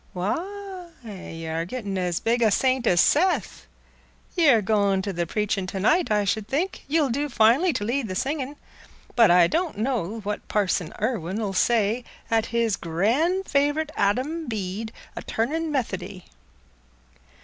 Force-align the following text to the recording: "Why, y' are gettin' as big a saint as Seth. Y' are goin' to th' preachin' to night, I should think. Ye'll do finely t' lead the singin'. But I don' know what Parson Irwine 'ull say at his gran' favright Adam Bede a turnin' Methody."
"Why, 0.13 0.87
y' 1.03 1.45
are 1.45 1.63
gettin' 1.63 1.95
as 1.95 2.19
big 2.19 2.41
a 2.41 2.49
saint 2.49 2.87
as 2.87 2.99
Seth. 3.01 3.67
Y' 4.35 4.47
are 4.49 4.59
goin' 4.63 5.03
to 5.03 5.13
th' 5.13 5.27
preachin' 5.29 5.67
to 5.67 5.79
night, 5.79 6.09
I 6.09 6.23
should 6.25 6.47
think. 6.47 6.83
Ye'll 6.87 7.11
do 7.11 7.29
finely 7.29 7.71
t' 7.71 7.85
lead 7.85 8.07
the 8.07 8.15
singin'. 8.15 8.55
But 9.15 9.29
I 9.29 9.45
don' 9.45 9.77
know 9.79 10.21
what 10.21 10.47
Parson 10.47 10.91
Irwine 10.99 11.39
'ull 11.39 11.53
say 11.53 12.03
at 12.31 12.47
his 12.47 12.77
gran' 12.77 13.43
favright 13.43 13.91
Adam 13.95 14.47
Bede 14.47 14.91
a 15.15 15.21
turnin' 15.21 15.71
Methody." 15.71 16.25